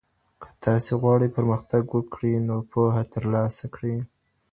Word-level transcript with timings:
که 0.41 0.49
تاسي 0.63 0.93
غواړئ 1.01 1.29
پرمختګ 1.37 1.83
وکړئ، 1.91 2.35
نو 2.47 2.55
پوهه 2.71 3.03
ترلاسه 3.13 3.65
کړئ. 3.75 3.97